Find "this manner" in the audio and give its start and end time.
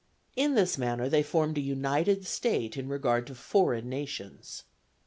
0.55-1.07